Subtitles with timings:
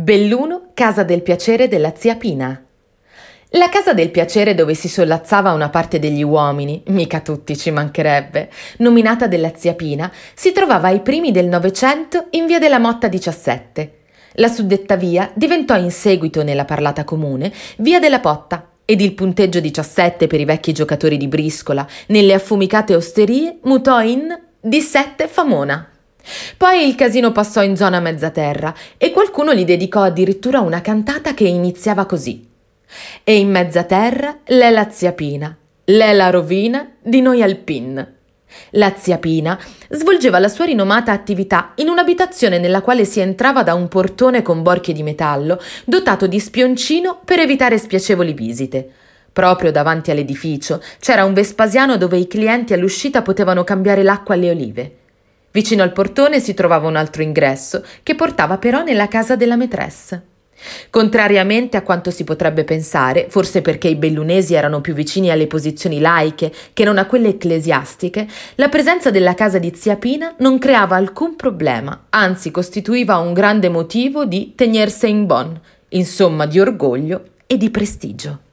[0.00, 2.64] Belluno, casa del piacere della zia Pina.
[3.48, 8.48] La casa del piacere dove si sollazzava una parte degli uomini, mica tutti ci mancherebbe,
[8.76, 13.96] nominata della zia Pina, si trovava ai primi del Novecento in via della Motta 17.
[14.34, 19.58] La suddetta via diventò in seguito nella parlata comune via della Potta ed il punteggio
[19.58, 24.28] 17 per i vecchi giocatori di briscola nelle affumicate osterie mutò in
[24.60, 25.97] di sette Famona.
[26.56, 31.44] Poi il casino passò in zona mezzaterra e qualcuno gli dedicò addirittura una cantata che
[31.44, 32.46] iniziava così.
[33.22, 38.16] E in mezzaterra l'è la zia Pina, l'è la rovina di noi alpin.
[38.70, 39.58] La zia Pina
[39.90, 44.62] svolgeva la sua rinomata attività in un'abitazione nella quale si entrava da un portone con
[44.62, 48.90] borchie di metallo dotato di spioncino per evitare spiacevoli visite.
[49.32, 54.97] Proprio davanti all'edificio c'era un Vespasiano dove i clienti all'uscita potevano cambiare l'acqua alle olive.
[55.58, 60.22] Vicino al portone si trovava un altro ingresso, che portava però nella casa della maîtresse.
[60.88, 65.98] Contrariamente a quanto si potrebbe pensare, forse perché i bellunesi erano più vicini alle posizioni
[65.98, 70.94] laiche che non a quelle ecclesiastiche, la presenza della casa di zia Pina non creava
[70.94, 77.56] alcun problema, anzi costituiva un grande motivo di tenerse in bon, insomma di orgoglio e
[77.56, 78.46] di prestigio.